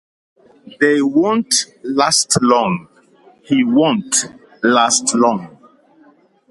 [0.79, 2.87] They won't last long.
[3.43, 4.25] He won't
[4.63, 5.59] last long.